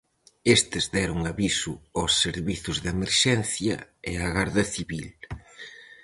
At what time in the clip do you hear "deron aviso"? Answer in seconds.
0.95-1.73